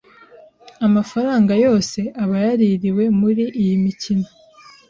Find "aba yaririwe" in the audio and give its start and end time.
2.23-3.03